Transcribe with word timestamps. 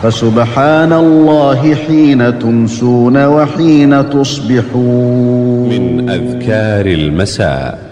فسبحان 0.00 0.92
الله 0.92 1.74
حين 1.74 2.38
تمسون 2.38 3.26
وحين 3.26 4.10
تصبحون. 4.10 5.68
من 5.68 6.08
أذكار 6.08 6.86
المساء. 6.86 7.90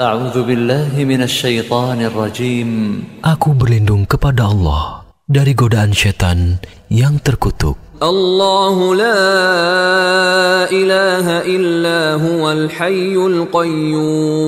أعوذ 0.00 0.42
بالله 0.48 1.04
من 1.04 1.22
الشيطان 1.22 2.00
الرجيم. 2.00 3.02
Aku 3.20 3.52
berlindung 3.52 4.08
kepada 4.08 4.48
Allah 4.48 5.04
dari 5.28 5.52
godaan 5.52 5.92
setan 5.92 6.56
yang 6.88 7.20
terkutuk. 7.20 7.76
الله 8.00 8.96
لا 8.96 9.20
إله 10.72 11.44
إلا 11.44 12.16
هو 12.16 12.52
الحي 12.52 13.12
القيوم 13.12 14.40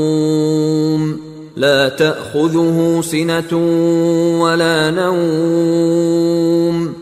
لا 1.56 1.88
تأخذه 1.92 3.00
سنة 3.04 3.52
ولا 4.40 4.90
نوم 4.90 7.01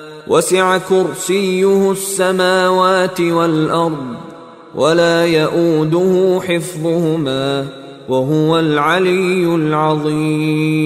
وسع 0.30 0.78
كرسيه 0.78 1.92
السماوات 1.92 3.20
والأرض 3.20 4.16
ولا 4.74 5.26
يؤوده 5.26 6.40
حفظهما 6.42 7.66
وهو 8.08 8.58
العلي 8.58 9.44
العظيم 9.54 10.82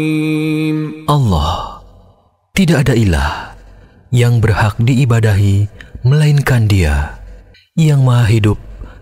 Allah 1.09 1.83
tidak 2.53 2.89
ada 2.89 2.95
ilah 2.95 3.57
yang 4.13 4.41
berhak 4.45 4.77
diibadahi 4.79 5.69
melainkan 6.05 6.69
Dia 6.69 7.21
yang 7.75 8.05
Maha 8.05 8.29
Hidup 8.29 8.59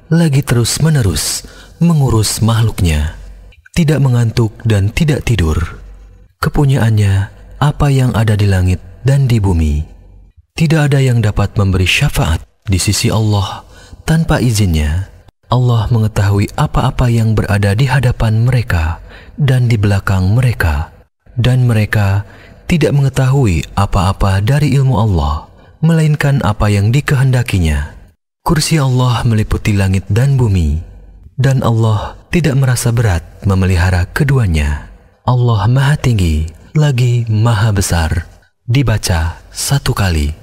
lagi 0.08 0.40
terus-menerus 0.40 1.44
mengurus 1.78 2.42
makhluknya, 2.42 3.14
tidak 3.76 4.02
mengantuk 4.02 4.50
dan 4.66 4.90
tidak 4.90 5.22
tidur. 5.22 5.58
Kepunyaannya 6.42 7.30
apa 7.58 7.86
yang 7.90 8.14
ada 8.14 8.34
di 8.38 8.46
langit 8.46 8.82
dan 9.06 9.26
di 9.30 9.38
bumi. 9.38 9.91
Tidak 10.53 10.85
ada 10.85 11.01
yang 11.01 11.17
dapat 11.17 11.57
memberi 11.57 11.89
syafaat 11.89 12.45
di 12.69 12.77
sisi 12.77 13.09
Allah 13.09 13.65
tanpa 14.05 14.37
izinnya. 14.37 15.09
Allah 15.49 15.89
mengetahui 15.89 16.53
apa-apa 16.53 17.09
yang 17.09 17.33
berada 17.33 17.73
di 17.73 17.89
hadapan 17.89 18.45
mereka 18.45 19.01
dan 19.37 19.65
di 19.65 19.77
belakang 19.77 20.33
mereka, 20.33 20.93
dan 21.37 21.65
mereka 21.65 22.25
tidak 22.65 22.93
mengetahui 22.93 23.65
apa-apa 23.77 24.41
dari 24.45 24.73
ilmu 24.77 24.97
Allah, 24.97 25.49
melainkan 25.81 26.41
apa 26.45 26.69
yang 26.69 26.89
dikehendakinya. 26.89 27.93
Kursi 28.45 28.81
Allah 28.81 29.21
meliputi 29.25 29.73
langit 29.77 30.05
dan 30.09 30.37
bumi, 30.37 30.81
dan 31.37 31.61
Allah 31.65 32.17
tidak 32.33 32.57
merasa 32.57 32.89
berat 32.93 33.25
memelihara 33.45 34.09
keduanya. 34.09 34.89
Allah 35.25 35.65
Maha 35.69 35.97
Tinggi 35.97 36.45
lagi 36.73 37.25
Maha 37.29 37.69
Besar. 37.73 38.25
Dibaca 38.65 39.37
satu 39.53 39.93
kali. 39.93 40.42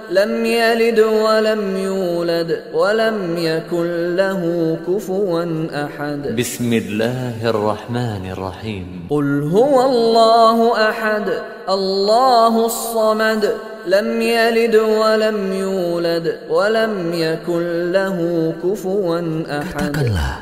لم 0.10 0.46
يلد 0.46 1.00
ولم 1.00 1.76
يولد 1.76 2.50
ولم 2.74 3.18
يكن 3.38 4.16
له 4.16 4.42
كفوا 4.86 5.44
أحد 5.84 6.36
بسم 6.38 6.72
الله 6.72 7.36
الرحمن 7.42 8.22
الرحيم 8.30 8.86
قل 9.10 9.42
هو 9.50 9.76
الله 9.90 10.58
أحد 10.90 11.26
الله 11.68 12.66
الصمد 12.66 13.42
لم 13.86 14.08
يلد 14.22 14.76
ولم 14.76 15.38
يولد 15.52 16.26
ولم 16.50 16.94
يكن 17.14 17.92
له 17.92 18.18
كفوا 18.62 19.20
أحد 19.46 19.74
Katakanlah, 19.90 20.34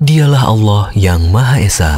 dialah 0.00 0.42
Allah 0.48 0.84
yang 0.96 1.28
Maha 1.28 1.60
Esa. 1.60 1.92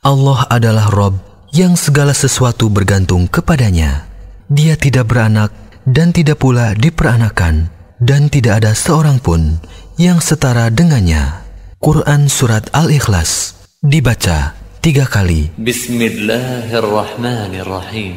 Allah 0.00 0.48
adalah 0.48 0.88
Rob 0.88 1.20
yang 1.52 1.76
segala 1.76 2.16
sesuatu 2.16 2.72
bergantung 2.72 3.28
kepadanya. 3.28 4.08
Dia 4.48 4.80
tidak 4.80 5.12
beranak 5.12 5.52
dan 5.87 6.11
tidak 6.15 6.39
pula 6.39 6.73
diperanakan 6.75 7.69
dan 7.99 8.29
tidak 8.31 8.63
ada 8.63 8.71
seorang 8.75 9.19
pun 9.19 9.59
yang 9.99 10.21
setara 10.23 10.69
dengannya. 10.71 11.43
Quran 11.83 12.31
Surat 12.31 12.71
Al-Ikhlas 12.71 13.59
dibaca 13.83 14.55
tiga 14.79 15.03
kali. 15.03 15.51
Bismillahirrahmanirrahim. 15.59 18.15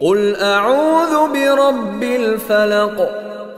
Qul 0.00 0.32
a'udhu 0.34 1.28
birabbil 1.30 2.40
falaq. 2.40 3.21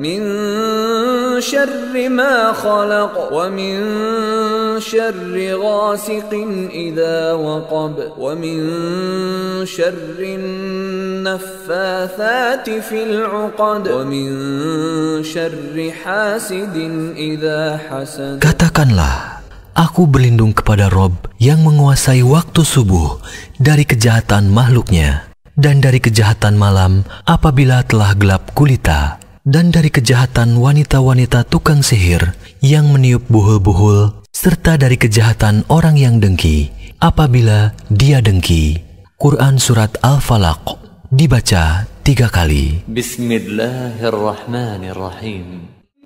من 0.00 0.20
شر 1.40 2.08
ما 2.08 2.52
خلق 2.52 3.28
ومن 3.32 3.76
شر 4.80 5.36
غاسق 5.60 6.32
إذا 6.72 7.32
وقب 7.32 8.12
ومن 8.18 8.60
شر 9.66 10.18
النفاثات 11.20 12.70
في 12.70 12.98
العقد 13.04 13.88
ومن 13.88 14.30
شر 15.22 15.92
حاسد 16.04 16.76
إذا 17.16 17.80
حسد 17.90 18.40
Katakanlah, 18.40 19.44
aku 19.76 20.08
berlindung 20.08 20.56
kepada 20.56 20.88
Rob 20.88 21.12
yang 21.36 21.60
menguasai 21.60 22.24
waktu 22.24 22.64
subuh 22.64 23.20
dari 23.60 23.84
kejahatan 23.84 24.48
makhluknya, 24.48 25.28
dan 25.60 25.84
dari 25.84 26.00
kejahatan 26.00 26.56
malam 26.56 27.04
apabila 27.28 27.84
telah 27.84 28.16
gelap 28.16 28.48
gulita, 28.56 29.20
dan 29.45 29.69
dari 29.69 29.93
kejahatan 29.93 30.57
wanita-wanita 30.57 31.45
tukang 31.45 31.85
sihir 31.85 32.33
yang 32.65 32.89
meniup 32.89 33.21
buhul-buhul, 33.29 34.25
serta 34.33 34.73
dari 34.73 34.97
kejahatan 34.97 35.61
orang 35.69 36.01
yang 36.01 36.17
dengki 36.17 36.73
apabila 36.97 37.77
dia 37.93 38.25
dengki. 38.25 38.81
Quran 39.21 39.61
Surat 39.61 40.01
Al-Falaq 40.01 40.81
dibaca 41.13 41.85
tiga 42.01 42.25
kali. 42.33 42.81
Bismillahirrahmanirrahim. 42.89 45.45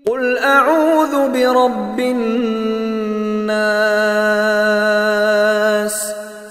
Qul 0.03 0.35
a'udhu 0.37 1.31
bi 1.31 1.43
rabbin 1.47 2.19
nas, 3.47 5.95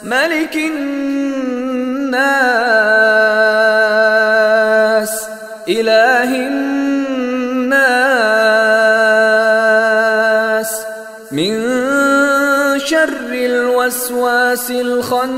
malikin 0.08 0.72
nas, 2.10 3.27
الوسواس 14.48 14.70
الخناس 14.70 15.28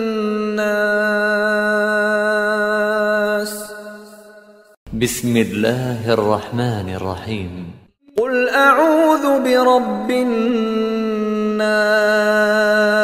بسم 4.93 5.37
الله 5.37 6.13
الرحمن 6.15 6.95
الرحيم. 6.95 7.71
قل 8.19 8.49
أعوذ 8.49 9.41
برب 9.45 10.11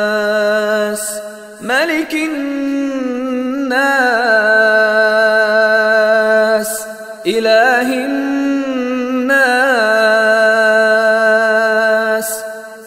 الناس 0.07 1.05
ملك 1.61 2.13
الناس 2.15 2.47
إله 7.27 7.89
الناس. 8.05 8.27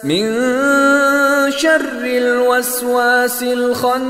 من 0.04 0.24
شر 1.50 2.02
الوسواس 2.04 3.42
الخناس 3.42 4.00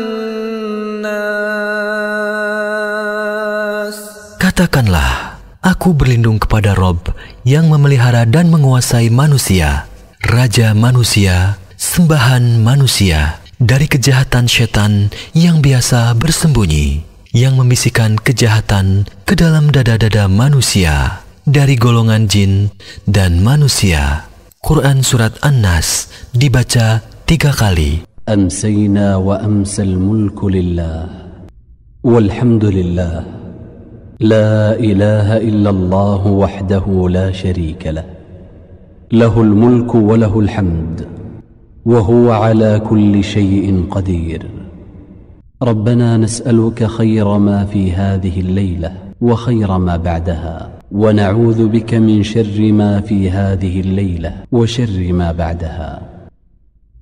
Katakanlah, 4.41 5.37
aku 5.61 5.93
berlindung 5.93 6.41
kepada 6.41 6.73
Rob 6.73 7.13
yang 7.45 7.69
memelihara 7.69 8.25
dan 8.25 8.49
menguasai 8.49 9.13
manusia, 9.13 9.85
Raja 10.25 10.73
manusia, 10.73 11.61
sembahan 11.76 12.64
manusia 12.64 13.44
dari 13.60 13.84
kejahatan 13.84 14.48
setan 14.48 15.12
yang 15.36 15.60
biasa 15.60 16.16
bersembunyi, 16.16 17.04
yang 17.36 17.56
membisikkan 17.60 18.16
kejahatan 18.16 19.04
ke 19.28 19.36
dalam 19.36 19.68
dada-dada 19.68 20.24
manusia 20.28 21.20
dari 21.44 21.76
golongan 21.76 22.28
jin 22.28 22.72
dan 23.04 23.44
manusia. 23.44 24.24
Quran 24.64 25.04
Surat 25.04 25.36
An-Nas 25.44 26.10
dibaca 26.32 27.04
tiga 27.28 27.52
kali. 27.52 28.02
Amsayna 28.26 29.22
wa 29.22 29.38
amsal 29.38 29.94
mulku 29.94 30.50
lillah 30.50 31.06
Walhamdulillah 32.02 33.22
La 34.18 34.74
ilaha 34.74 35.38
illallah 35.38 36.22
wahdahu 36.26 37.06
la 37.06 37.30
لا 37.30 37.36
شريك 37.36 37.86
Mulku 39.14 39.98
له 40.18 40.34
Hamd 40.50 41.15
وهو 41.86 42.26
على 42.32 42.82
كل 42.82 43.24
شيء 43.24 43.86
قدير. 43.90 44.42
ربنا 45.62 46.16
نسألك 46.16 46.84
خير 46.84 47.38
ما 47.38 47.64
في 47.64 47.92
هذه 47.92 48.40
الليلة 48.40 48.92
وخير 49.20 49.78
ما 49.78 49.96
بعدها 49.96 50.56
ونعوذ 50.92 51.60
بك 51.68 51.94
من 51.94 52.22
شر 52.22 52.58
ما 52.72 53.00
في 53.00 53.30
هذه 53.30 53.80
الليلة 53.80 54.32
وشر 54.52 55.12
ما 55.12 55.32
بعدها. 55.32 55.90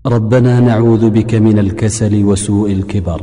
ربنا 0.06 0.60
نعوذ 0.60 1.10
بك 1.10 1.34
من 1.34 1.58
الكسل 1.58 2.24
وسوء 2.24 2.72
الكبر. 2.72 3.22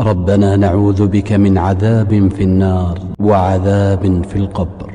ربنا 0.00 0.56
نعوذ 0.56 1.06
بك 1.06 1.32
من 1.32 1.58
عذاب 1.58 2.32
في 2.32 2.42
النار 2.42 2.96
وعذاب 3.20 4.24
في 4.24 4.36
القبر. 4.36 4.88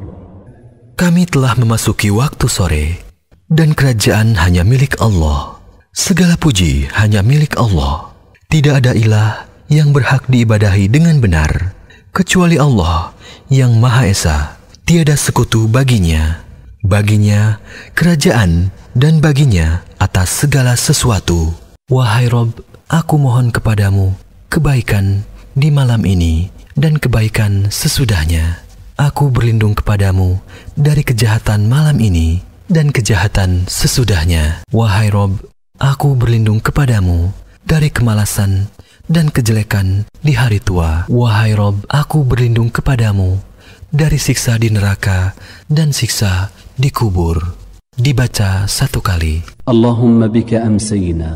Kami 0.96 1.30
telah 1.30 1.54
memasuki 1.60 2.10
waktu 2.10 2.48
sore, 2.48 3.05
dan 3.50 3.78
kerajaan 3.78 4.34
hanya 4.42 4.66
milik 4.66 4.98
Allah. 4.98 5.62
Segala 5.96 6.36
puji 6.36 6.90
hanya 6.98 7.22
milik 7.22 7.56
Allah. 7.56 8.12
Tidak 8.50 8.74
ada 8.84 8.92
ilah 8.92 9.48
yang 9.72 9.94
berhak 9.96 10.28
diibadahi 10.30 10.92
dengan 10.92 11.18
benar, 11.18 11.74
kecuali 12.14 12.60
Allah 12.60 13.14
yang 13.50 13.78
Maha 13.78 14.10
Esa. 14.10 14.38
Tiada 14.86 15.18
sekutu 15.18 15.66
baginya. 15.66 16.46
Baginya 16.86 17.58
kerajaan 17.98 18.70
dan 18.94 19.18
baginya 19.18 19.82
atas 19.98 20.46
segala 20.46 20.78
sesuatu. 20.78 21.58
Wahai 21.90 22.30
Rob, 22.30 22.54
aku 22.86 23.18
mohon 23.18 23.50
kepadamu 23.50 24.14
kebaikan 24.54 25.26
di 25.58 25.74
malam 25.74 26.06
ini 26.06 26.54
dan 26.78 27.02
kebaikan 27.02 27.74
sesudahnya. 27.74 28.62
Aku 28.96 29.34
berlindung 29.34 29.74
kepadamu 29.74 30.38
dari 30.78 31.02
kejahatan 31.02 31.66
malam 31.66 31.98
ini 31.98 32.55
dan 32.71 32.95
kejahatan 32.95 33.67
sesudahnya. 33.67 34.63
Wahai 34.71 35.11
Rob, 35.11 35.41
aku 35.77 36.15
berlindung 36.15 36.63
kepadamu 36.63 37.35
dari 37.67 37.91
kemalasan 37.91 38.71
dan 39.11 39.29
kejelekan 39.29 40.07
di 40.23 40.39
hari 40.39 40.63
tua. 40.63 41.05
Wahai 41.11 41.59
Rob, 41.59 41.83
aku 41.91 42.23
berlindung 42.23 42.71
kepadamu 42.71 43.43
dari 43.91 44.23
siksa 44.23 44.55
di 44.55 44.71
neraka 44.71 45.35
dan 45.67 45.91
siksa 45.91 46.55
di 46.79 46.95
kubur. 46.95 47.43
Dibaca 47.91 48.65
satu 48.65 49.03
kali. 49.03 49.43
اللهم 49.71 50.27
بك 50.27 50.55
أمسينا 50.55 51.31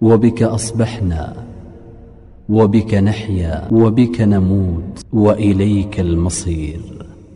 وبك 0.00 0.40
أصبحنا 0.42 1.22
وبك 2.48 2.94
نحيا 2.94 3.68
وبك 3.72 4.20
نموت 4.20 5.04
وإليك 5.12 6.00
المصير 6.00 6.80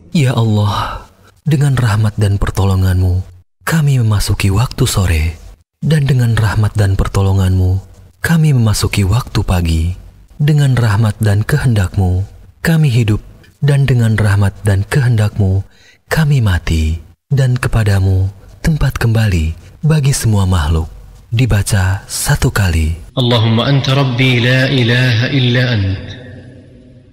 Ya 0.09 0.33
Allah, 0.33 1.02
Dengan 1.44 1.76
rahmat 1.76 2.16
dan 2.16 2.40
pertolonganmu, 2.40 3.20
kami 3.68 4.00
memasuki 4.00 4.48
waktu 4.48 4.88
sore. 4.88 5.36
Dan 5.76 6.08
dengan 6.08 6.32
rahmat 6.32 6.72
dan 6.72 6.96
pertolonganmu, 6.96 7.84
kami 8.24 8.56
memasuki 8.56 9.04
waktu 9.04 9.44
pagi. 9.44 9.92
Dengan 10.40 10.72
rahmat 10.72 11.20
dan 11.20 11.44
kehendakmu, 11.44 12.24
kami 12.64 12.88
hidup. 12.88 13.20
Dan 13.60 13.84
dengan 13.84 14.16
rahmat 14.16 14.56
dan 14.64 14.88
kehendakmu, 14.88 15.60
kami 16.08 16.40
mati. 16.40 17.04
Dan 17.28 17.60
kepadamu, 17.60 18.32
tempat 18.64 18.96
kembali 18.96 19.52
bagi 19.84 20.16
semua 20.16 20.48
makhluk. 20.48 20.88
Dibaca 21.28 22.08
satu 22.08 22.48
kali. 22.48 22.96
Allahumma 23.20 23.68
anta 23.68 23.92
rabbi 23.92 24.40
la 24.40 24.72
ilaha 24.72 25.28
illa 25.28 25.62
ant. 25.76 26.08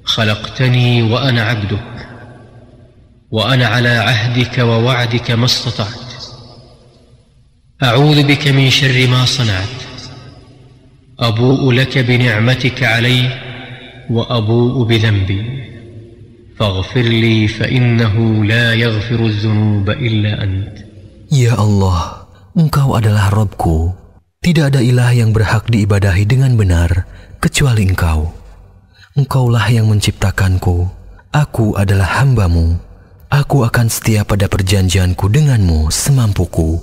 Khalaqtani 0.08 1.12
wa 1.12 1.20
ana 1.20 1.52
abduk. 1.52 1.91
وانا 3.31 3.67
على 3.67 3.89
عهدك 3.89 4.59
ووعدك 4.59 5.31
ما 5.31 5.45
استطعت 5.45 6.07
اعوذ 7.83 8.23
بك 8.23 8.49
من 8.49 8.71
شر 8.71 9.07
ما 9.07 9.25
صنعت 9.25 9.77
ابوء 11.21 11.73
لك 11.73 11.99
بنعمتك 11.99 12.83
علي 12.83 13.31
وابوء 14.11 14.85
بذنبي 14.85 15.43
فاغفر 16.59 17.01
لي 17.01 17.49
فانه 17.49 18.45
لا 18.45 18.75
يغفر 18.75 19.27
الذنوب 19.27 19.91
الا 19.91 20.43
انت 20.43 20.87
Ya 21.27 21.59
Allah, 21.59 22.31
Engkau 22.55 22.95
adalah 22.95 23.35
Robku. 23.35 23.91
Tidak 24.39 24.71
ada 24.71 24.79
ilah 24.79 25.11
yang 25.11 25.35
berhak 25.35 25.67
diibadahi 25.67 26.23
dengan 26.23 26.55
benar 26.55 27.03
kecuali 27.43 27.83
Engkau. 27.83 28.31
Engkaulah 29.19 29.67
yang 29.75 29.91
menciptakanku. 29.91 30.87
Aku 31.35 31.75
adalah 31.75 32.23
hambamu. 32.23 32.79
Aku 33.42 33.66
akan 33.66 33.90
setia 33.90 34.22
pada 34.22 34.46
perjanjianku 34.46 35.26
denganmu 35.26 35.90
semampuku. 35.90 36.78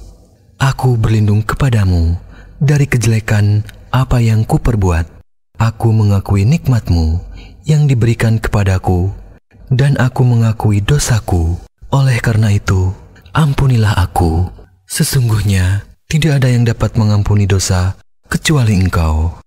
Aku 0.59 0.99
berlindung 0.99 1.39
kepadamu 1.47 2.19
dari 2.59 2.83
kejelekan 2.91 3.63
apa 3.95 4.19
yang 4.19 4.43
kuperbuat. 4.43 5.07
Aku 5.55 5.95
mengakui 5.95 6.43
nikmatmu 6.43 7.23
yang 7.63 7.87
diberikan 7.87 8.43
kepadaku, 8.43 9.15
dan 9.71 9.95
aku 10.03 10.27
mengakui 10.27 10.83
dosaku. 10.83 11.55
Oleh 11.95 12.19
karena 12.19 12.51
itu, 12.51 12.91
ampunilah 13.31 13.95
aku. 13.95 14.51
Sesungguhnya, 14.91 15.87
tidak 16.11 16.43
ada 16.43 16.51
yang 16.51 16.67
dapat 16.67 16.99
mengampuni 16.99 17.47
dosa 17.47 17.95
kecuali 18.27 18.75
engkau. 18.75 19.39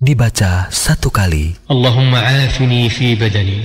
Dibaca 0.00 0.72
satu 0.72 1.12
kali. 1.12 1.60
Allahumma 1.68 2.24
afini 2.24 2.88
fi 2.88 3.12
badani 3.20 3.60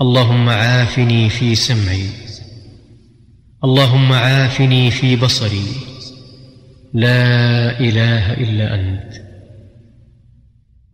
اللهم 0.00 0.48
عافني 0.48 1.28
في 1.28 1.54
سمعي. 1.54 2.08
اللهم 3.64 4.12
عافني 4.12 4.90
في 4.90 5.16
بصري. 5.16 5.66
لا 6.94 7.80
إله 7.80 8.32
إلا 8.32 8.74
أنت. 8.74 9.12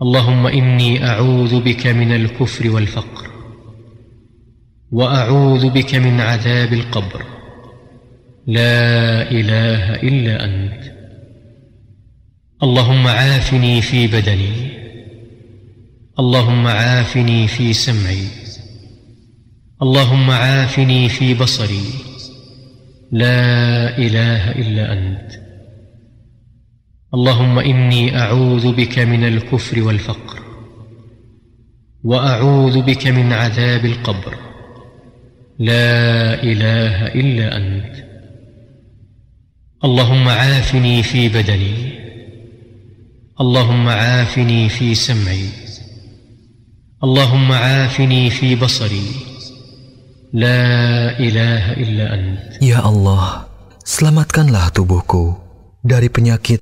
اللهم 0.03 0.47
إني 0.47 1.07
أعوذ 1.07 1.61
بك 1.61 1.87
من 1.87 2.13
الكفر 2.13 2.71
والفقر. 2.71 3.31
وأعوذ 4.93 5.71
بك 5.71 5.95
من 5.95 6.21
عذاب 6.21 6.73
القبر. 6.73 7.23
لا 8.47 9.31
إله 9.31 9.95
إلا 9.95 10.45
أنت. 10.45 10.95
اللهم 12.63 13.07
عافني 13.07 13.83
في 13.83 14.07
بدني. 14.07 14.71
اللهم 16.19 16.67
عافني 16.67 17.49
في 17.49 17.73
سمعي. 17.73 18.44
اللهم 19.85 20.31
عافني 20.31 21.09
في 21.09 21.35
بصري. 21.35 21.85
لا 23.13 23.99
إله 23.99 24.51
إلا 24.51 24.93
أنت. 24.93 25.33
اللهم 27.15 27.59
إني 27.59 28.19
أعوذ 28.19 28.73
بك 28.73 28.99
من 28.99 29.25
الكفر 29.25 29.83
والفقر. 29.83 30.43
وأعوذ 32.05 32.83
بك 32.83 33.07
من 33.07 33.33
عذاب 33.33 33.85
القبر. 33.85 34.37
لا 35.59 36.43
إله 36.43 37.07
إلا 37.07 37.57
أنت. 37.57 38.05
اللهم 39.85 40.29
عافني 40.29 41.03
في 41.03 41.29
بدني. 41.29 41.93
اللهم 43.41 43.89
عافني 43.89 44.69
في 44.69 44.95
سمعي. 44.95 45.49
اللهم 47.05 47.53
عافني 47.53 48.31
في 48.31 48.55
بصري. 48.57 49.34
La 50.35 51.15
ilaha 51.15 51.79
illa 51.79 52.11
ant. 52.11 52.59
Ya 52.59 52.83
Allah, 52.83 53.47
selamatkanlah 53.87 54.75
tubuhku 54.75 55.39
dari 55.87 56.11
penyakit 56.11 56.59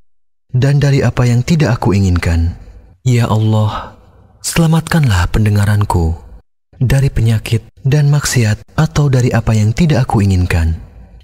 dan 0.52 0.76
dari 0.76 1.00
apa 1.00 1.24
yang 1.24 1.40
tidak 1.40 1.80
aku 1.80 1.96
inginkan. 1.96 2.52
Ya 3.00 3.32
Allah, 3.32 3.96
selamatkanlah 4.44 5.32
pendengaranku 5.32 6.12
dari 6.84 7.08
penyakit 7.08 7.64
dan 7.80 8.12
maksiat 8.12 8.60
atau 8.76 9.08
dari 9.08 9.32
apa 9.32 9.56
yang 9.56 9.72
tidak 9.72 10.04
aku 10.04 10.20
inginkan. 10.20 10.76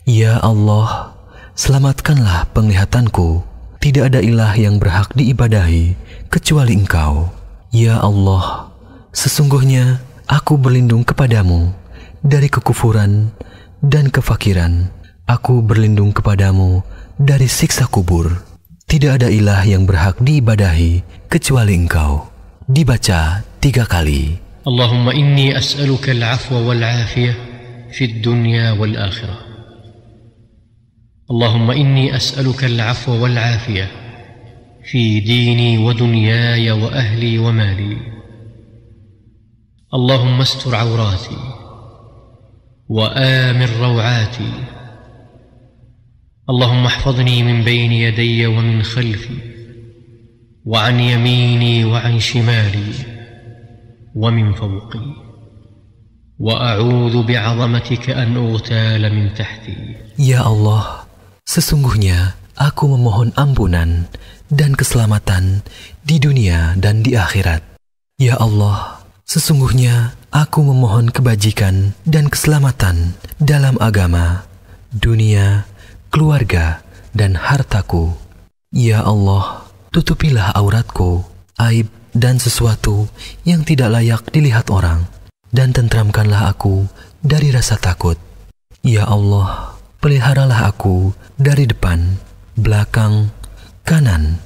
Ya 0.09 0.41
Allah, 0.41 1.21
selamatkanlah 1.53 2.49
penglihatanku. 2.57 3.45
Tidak 3.77 4.09
ada 4.09 4.25
ilah 4.25 4.57
yang 4.57 4.81
berhak 4.81 5.13
diibadahi 5.13 6.01
kecuali 6.33 6.81
Engkau. 6.81 7.29
Ya 7.77 8.01
Allah, 8.01 8.73
sesungguhnya 9.13 10.01
aku 10.25 10.57
berlindung 10.57 11.05
kepadamu 11.05 11.77
dari 12.24 12.48
kekufuran 12.48 13.32
dan 13.84 14.10
kefakiran. 14.10 14.90
Aku 15.24 15.64
berlindung 15.64 16.12
kepadamu 16.12 16.84
dari 17.16 17.48
siksa 17.48 17.88
kubur. 17.88 18.32
Tidak 18.84 19.22
ada 19.22 19.32
ilah 19.32 19.64
yang 19.64 19.88
berhak 19.88 20.20
diibadahi 20.20 21.28
kecuali 21.32 21.74
Engkau. 21.80 22.28
Dibaca 22.68 23.44
tiga 23.60 23.88
kali. 23.88 24.44
اللهم 24.68 25.10
اني 25.10 25.58
اسالك 25.58 26.10
العفو 26.10 26.56
والعافيه 26.56 27.36
في 27.92 28.06
الدنيا 28.06 28.72
والاخره 28.72 29.40
اللهم 31.32 31.72
اني 31.72 32.16
اسالك 32.16 32.64
العفو 32.64 33.12
والعافيه 33.24 33.92
في 34.92 35.20
ديني 35.20 35.78
ودنياي 35.78 36.72
واهلي 36.72 37.40
ومالي 37.40 37.98
اللهم 39.94 40.42
استر 40.42 40.76
عوراتي 40.76 41.38
وامن 42.89 43.69
روعاتي 43.81 44.53
اللهم 46.51 46.85
احفظني 46.87 47.43
من 47.43 47.65
بين 47.65 47.93
يدي 47.93 48.47
ومن 48.47 48.83
خلفي 48.83 49.39
وعن 50.65 51.01
يميني 51.01 51.85
وعن 51.85 52.21
شمالي 52.21 52.93
ومن 54.15 54.53
فوقي. 54.53 55.09
وأعوذ 56.39 57.23
بعظمتك 57.23 58.11
أن 58.11 58.37
أغتال 58.37 59.03
من 59.15 59.35
تحتي. 59.35 59.77
Ya 60.19 60.43
Allah, 60.43 61.07
sesungguhnya 61.47 62.35
aku 62.57 62.89
memohon 62.89 63.37
ampunan 63.37 64.07
dan 64.49 64.75
keselamatan 64.75 65.63
di 66.03 66.17
dunia 66.19 66.75
dan 66.81 67.05
di 67.05 67.15
akhirat. 67.15 67.63
Ya 68.19 68.35
Allah, 68.41 68.98
sesungguhnya 69.29 70.17
aku 70.33 70.65
memohon 70.65 71.13
kebajikan 71.13 71.93
dan 72.09 72.33
keselamatan 72.33 73.13
dalam 73.37 73.77
agama, 73.77 74.49
dunia, 74.89 75.69
keluarga, 76.09 76.81
dan 77.13 77.37
hartaku. 77.37 78.17
Ya 78.73 79.05
Allah, 79.05 79.69
tutupilah 79.93 80.57
auratku, 80.57 81.29
aib 81.61 81.93
dan 82.17 82.41
sesuatu 82.41 83.07
yang 83.45 83.69
tidak 83.69 83.93
layak 83.93 84.25
dilihat 84.33 84.73
orang, 84.73 85.05
dan 85.53 85.77
tentramkanlah 85.77 86.49
aku 86.49 86.89
dari 87.21 87.53
rasa 87.53 87.77
takut. 87.77 88.17
Ya 88.81 89.05
Allah, 89.05 89.77
peliharalah 90.01 90.73
aku 90.73 91.13
dari 91.37 91.69
depan, 91.69 92.17
belakang, 92.57 93.29
kanan, 93.85 94.41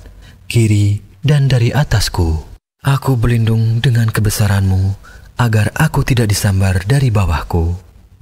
kiri, 0.50 1.06
dan 1.22 1.46
dari 1.46 1.70
atasku. 1.70 2.51
Aku 2.85 3.19
berlindung 3.19 3.83
dengan 3.83 4.07
kebesaranmu 4.07 4.95
agar 5.37 5.73
aku 5.75 6.05
tidak 6.07 6.31
disambar 6.31 6.85
dari 6.87 7.09
bawahku. 7.11 7.75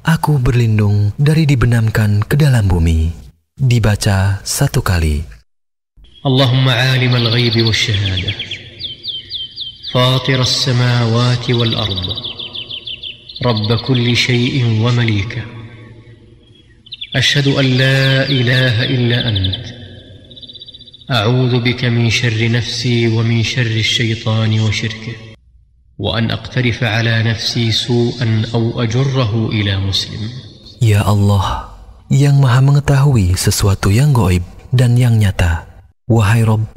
Aku 0.05 0.37
berlindung 0.37 1.13
dari 1.17 1.45
dibenamkan 1.45 2.21
ke 2.25 2.35
dalam 2.37 2.65
bumi. 2.69 3.09
Dibaca 3.55 4.43
satu 4.43 4.81
kali. 4.83 5.35
اللهم 6.25 6.69
عالم 6.69 7.15
الغيب 7.15 7.65
والشهاده 7.65 8.33
فاطر 9.93 10.41
السماوات 10.41 11.51
والارض 11.51 12.07
رب 13.45 13.69
كل 13.85 14.17
شيء 14.17 14.81
ومليكه 14.81 15.43
اشهد 17.15 17.47
ان 17.47 17.65
لا 17.65 18.29
اله 18.29 18.83
الا 18.83 19.29
انت 19.29 19.78
اعوذ 21.11 21.59
بك 21.61 21.85
من 21.85 22.09
شر 22.09 22.49
نفسي 22.49 23.07
ومن 23.07 23.43
شر 23.43 23.75
الشيطان 23.85 24.59
وشركه 24.59 25.15
وان 25.99 26.31
اقترف 26.31 26.83
على 26.83 27.23
نفسي 27.23 27.71
سوءا 27.71 28.45
او 28.53 28.81
اجره 28.81 29.49
الى 29.53 29.77
مسلم 29.77 30.29
Ya 30.83 31.01
Allah, 31.01 31.71
yang 32.11 32.37
maha 32.37 32.61
mengetahui 32.61 33.33
sesuatu 33.39 33.89
yang 33.89 34.11
goib 34.13 34.43
dan 34.69 34.99
yang 34.99 35.17
nyata. 35.17 35.65
Wahai 36.05 36.45
Rob, 36.45 36.67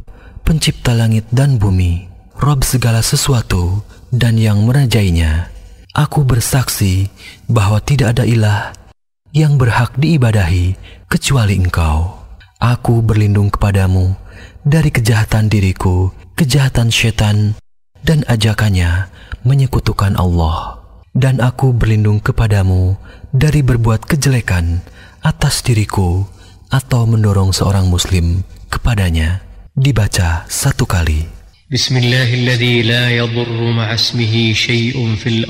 pencipta 0.46 0.96
langit 0.96 1.28
dan 1.28 1.60
bumi, 1.60 2.08
Rob 2.38 2.62
segala 2.64 3.02
sesuatu 3.02 3.82
dan 4.14 4.38
yang 4.38 4.64
merajainya. 4.64 5.50
Aku 5.92 6.22
bersaksi 6.22 7.10
bahwa 7.50 7.82
tidak 7.82 8.16
ada 8.16 8.24
ilah 8.24 8.72
yang 9.34 9.58
berhak 9.58 9.98
diibadahi 9.98 10.78
kecuali 11.10 11.58
engkau. 11.58 12.16
Aku 12.58 13.02
berlindung 13.02 13.50
kepadamu 13.50 14.14
dari 14.63 14.89
kejahatan 14.91 15.51
diriku, 15.51 16.11
kejahatan 16.39 16.89
setan, 16.89 17.55
dan 18.03 18.23
ajakannya 18.27 19.11
menyekutukan 19.43 20.15
Allah. 20.15 20.79
Dan 21.13 21.37
aku 21.45 21.77
berlindung 21.77 22.17
kepadamu 22.17 22.97
dari 23.29 23.61
berbuat 23.61 24.09
kejelekan 24.09 24.81
atas 25.21 25.61
diriku 25.61 26.25
atau 26.73 27.05
mendorong 27.05 27.53
seorang 27.53 27.85
muslim 27.85 28.41
kepadanya. 28.73 29.45
Dibaca 29.77 30.49
satu 30.49 30.89
kali. 30.89 31.21
Bismillahilladzi 31.69 32.85
la 32.85 33.13
fil 35.17 35.45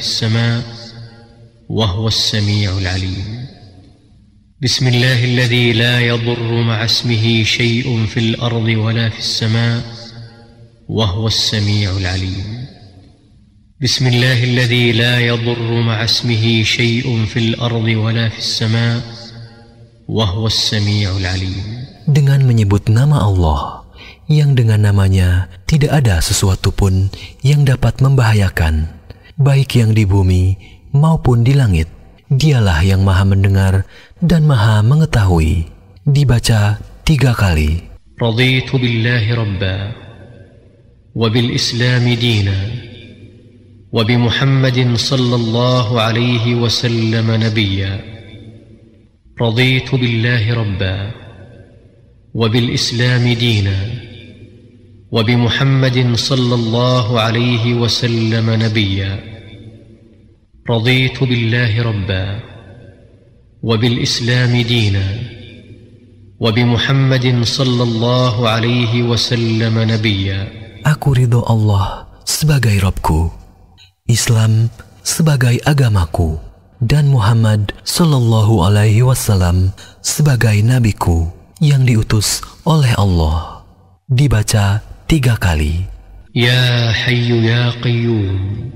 sama' 0.00 0.60
بسم 4.59 4.87
الله 4.87 5.19
الذي 5.23 5.71
لا 5.73 6.03
يضر 6.03 6.51
مع 6.67 6.85
اسمه 6.85 7.43
شيء 7.43 7.87
في 8.11 8.19
الارض 8.19 8.67
ولا 8.67 9.09
في 9.09 9.19
السماء 9.19 9.79
وهو 10.89 11.27
السميع 11.27 11.97
العليم 11.97 12.67
بسم 13.79 14.07
الله 14.07 14.43
الذي 14.43 14.91
لا 14.91 15.19
يضر 15.19 15.81
مع 15.81 16.03
اسمه 16.03 16.63
شيء 16.63 17.07
في 17.25 17.39
الارض 17.39 17.87
ولا 17.87 18.29
في 18.29 18.39
السماء 18.43 18.99
وهو 20.11 20.47
السميع 20.47 21.07
العليم 21.17 21.63
dengan 22.11 22.43
menyebut 22.43 22.91
nama 22.91 23.23
Allah 23.23 23.87
yang 24.27 24.59
dengan 24.59 24.91
namanya 24.91 25.47
tidak 25.71 26.03
ada 26.03 26.19
sesuatu 26.19 26.75
pun 26.75 27.07
yang 27.47 27.63
dapat 27.63 28.03
membahayakan 28.03 28.91
baik 29.39 29.79
yang 29.79 29.95
di 29.95 30.03
bumi 30.03 30.59
maupun 30.91 31.47
di 31.47 31.55
langit 31.55 31.87
dialah 32.33 32.79
yang 32.85 33.01
maha 33.01 33.23
mendengar 33.25 33.73
dan 34.21 34.45
maha 34.45 34.85
mengetahui 34.85 35.65
dibaca 36.05 36.77
tiga 37.05 37.33
kali 37.33 37.89
رضيت 38.19 38.75
بالله 38.75 39.31
ربا 39.31 39.77
وبالاسلام 41.15 42.05
دينا 42.13 42.59
وبمحمد 43.95 44.79
صلى 44.95 45.35
الله 45.35 46.01
عليه 46.01 46.45
وسلم 46.55 47.27
نبيا 47.31 47.93
رضيت 49.41 49.95
بالله 49.95 50.43
ربا 50.53 50.97
وبالاسلام 52.33 53.23
دينا 53.33 53.77
وبمحمد 55.11 55.97
صلى 56.15 56.55
الله 56.55 57.19
عليه 57.19 57.73
وسلم 57.73 58.47
نبيا 58.63 59.32
رضيت 60.69 61.23
بالله 61.23 61.81
ربا 61.81 62.25
وبالاسلام 63.63 64.61
دينا 64.61 65.07
وبمحمد 66.39 67.25
صلى 67.43 67.83
الله 67.83 68.49
عليه 68.49 68.93
وسلم 69.03 69.75
نبيا 69.79 70.41
Aku 70.87 71.11
ridho 71.11 71.43
Allah 71.43 72.07
sebagai 72.23 72.79
Robku, 72.79 73.27
Islam 74.07 74.71
sebagai 75.03 75.59
agamaku, 75.67 76.39
dan 76.79 77.11
Muhammad 77.11 77.75
Sallallahu 77.83 78.63
Alaihi 78.63 79.03
Wasallam 79.03 79.75
sebagai 79.99 80.55
nabiku 80.63 81.27
yang 81.59 81.83
diutus 81.83 82.39
oleh 82.63 82.95
Allah. 82.95 83.67
Dibaca 84.07 84.79
tiga 85.05 85.35
kali. 85.35 85.83
يا 86.35 86.91
حي 86.91 87.29
يا 87.43 87.69
قيوم 87.83 88.71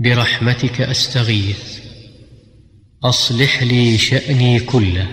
برحمتك 0.00 0.80
استغيث 0.80 1.80
اصلح 3.04 3.62
لي 3.62 3.98
شاني 3.98 4.60
كله 4.60 5.06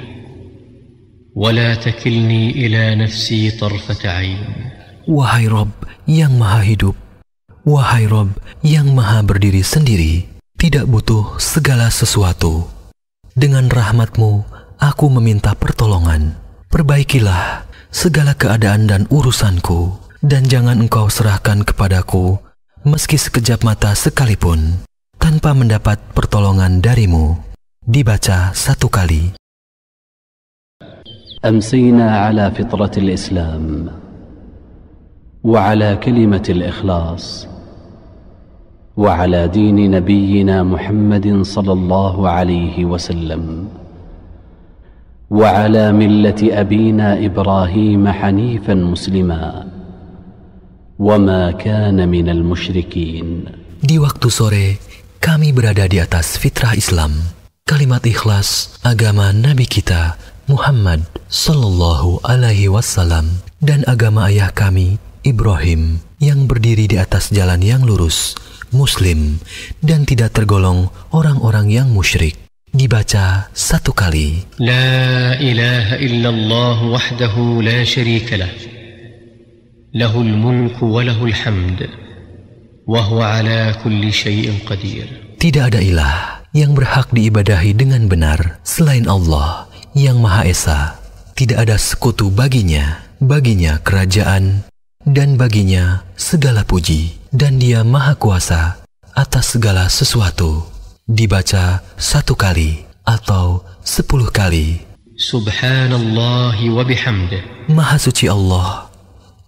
ولا 1.36 1.76
تكلني 1.76 2.52
الى 2.52 2.96
نفسي 2.96 3.52
طرفه 3.52 4.10
عين 4.10 4.40
Wahai 5.08 5.48
Rob 5.48 5.72
yang 6.04 6.36
maha 6.36 6.68
hidup, 6.68 6.92
wahai 7.64 8.12
Rob 8.12 8.28
yang 8.60 8.92
maha 8.92 9.24
berdiri 9.24 9.64
sendiri, 9.64 10.28
tidak 10.60 10.84
butuh 10.84 11.40
segala 11.40 11.88
sesuatu. 11.88 12.68
Dengan 13.32 13.72
rahmatmu, 13.72 14.44
aku 14.76 15.06
meminta 15.08 15.56
pertolongan. 15.56 16.36
Perbaikilah 16.68 17.72
segala 17.88 18.36
keadaan 18.36 18.92
dan 18.92 19.08
urusanku, 19.08 19.96
dan 20.20 20.44
jangan 20.44 20.84
engkau 20.84 21.08
serahkan 21.08 21.64
kepadaku 21.64 22.36
meski 22.88 23.20
sekejap 23.20 23.68
mata 23.68 23.92
sekalipun, 23.94 24.82
tanpa 25.20 25.52
mendapat 25.52 26.00
pertolongan 26.16 26.80
darimu. 26.80 27.38
Dibaca 27.84 28.52
satu 28.56 28.88
kali. 28.92 29.36
امسينا 31.46 32.18
على 32.18 32.52
فطره 32.52 32.92
الاسلام 32.98 33.90
وعلى 35.44 35.96
كلمه 35.96 36.46
الاخلاص 36.50 37.48
وعلى 38.98 39.48
دين 39.48 39.92
نبينا 39.92 40.64
محمد 40.64 41.42
صلى 41.42 41.74
الله 41.74 42.30
عليه 42.30 42.86
وسلم 42.86 43.68
وعلى 45.30 45.92
مله 45.92 46.42
ابينا 46.42 47.26
ابراهيم 47.26 48.04
حنيفا 48.08 48.74
مسلما 48.74 49.68
وما 51.02 51.52
كان 51.62 52.10
من 52.10 52.30
المشركين 52.30 53.28
Di 53.78 54.02
waktu 54.02 54.28
sore, 54.34 54.68
kami 55.22 55.54
berada 55.54 55.86
di 55.86 56.02
atas 56.02 56.42
fitrah 56.42 56.74
Islam. 56.74 57.14
Kalimat 57.68 58.02
ikhlas 58.08 58.80
agama 58.82 59.30
Nabi 59.30 59.70
kita 59.70 60.18
Muhammad 60.48 61.04
Sallallahu 61.28 62.24
Alaihi 62.24 62.72
Wasallam 62.72 63.44
dan 63.60 63.84
agama 63.86 64.32
ayah 64.32 64.50
kami 64.50 64.98
Ibrahim 65.28 66.00
yang 66.24 66.48
berdiri 66.48 66.88
di 66.88 66.98
atas 66.98 67.30
jalan 67.30 67.60
yang 67.60 67.84
lurus, 67.84 68.34
Muslim 68.72 69.44
dan 69.84 70.08
tidak 70.08 70.34
tergolong 70.34 70.88
orang-orang 71.12 71.68
yang 71.70 71.92
musyrik. 71.92 72.40
Dibaca 72.72 73.52
satu 73.54 73.92
kali. 73.92 74.48
لا 74.60 75.36
اله 75.40 76.02
الا 76.02 76.30
الله 76.30 76.78
وحده 76.84 77.34
لا 77.62 77.84
شريك 77.84 78.34
له 79.94 80.14
له 80.14 80.22
الملك 80.22 80.84
وله 80.84 81.26
الحمد 81.26 81.90
وهو 82.88 83.22
على 83.22 83.76
كل 83.84 84.14
شيء 84.14 84.54
قدير 84.66 85.08
Tidak 85.38 85.64
ada 85.70 85.78
ilah 85.78 86.42
yang 86.58 86.74
berhak 86.74 87.14
diibadahi 87.14 87.78
dengan 87.78 88.10
benar 88.10 88.58
selain 88.66 89.06
Allah 89.06 89.70
yang 89.94 90.18
Maha 90.18 90.50
Esa. 90.50 90.98
Tidak 91.38 91.54
ada 91.54 91.78
sekutu 91.78 92.34
baginya, 92.34 93.06
baginya 93.22 93.78
kerajaan, 93.86 94.66
dan 95.06 95.38
baginya 95.38 96.02
segala 96.18 96.66
puji. 96.66 97.14
Dan 97.30 97.62
dia 97.62 97.86
Maha 97.86 98.18
Kuasa 98.18 98.82
atas 99.14 99.54
segala 99.54 99.86
sesuatu. 99.94 100.66
Dibaca 101.06 101.86
satu 101.96 102.34
kali 102.34 102.82
atau 103.06 103.62
sepuluh 103.86 104.34
kali. 104.34 104.82
سبحان 105.18 105.94
الله 105.94 106.58
وبحمده 106.70 107.42
Maha 107.74 107.98
suci 107.98 108.30
Allah, 108.30 108.90